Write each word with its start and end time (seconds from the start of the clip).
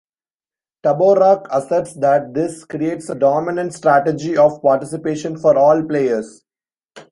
Tabarrok 0.83 1.45
asserts 1.51 1.93
that 1.93 2.33
this 2.33 2.65
creates 2.65 3.07
a 3.09 3.13
dominant 3.13 3.71
strategy 3.71 4.35
of 4.35 4.59
participation 4.63 5.37
for 5.37 5.55
all 5.55 5.83
players. 5.83 6.43